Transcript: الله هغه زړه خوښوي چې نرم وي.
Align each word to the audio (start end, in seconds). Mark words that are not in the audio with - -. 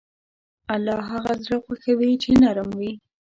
الله 0.73 0.95
هغه 1.11 1.31
زړه 1.43 1.57
خوښوي 1.65 2.11
چې 2.23 2.29
نرم 2.43 2.69
وي. 2.79 2.91